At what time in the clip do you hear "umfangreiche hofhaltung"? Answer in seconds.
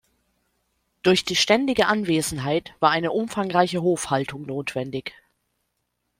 3.11-4.47